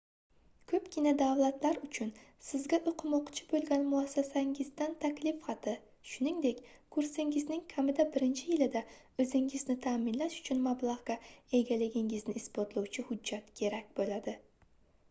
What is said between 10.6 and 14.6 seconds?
mablagʻga egaligingizni isbotlovchi hujjat kerak boʻladi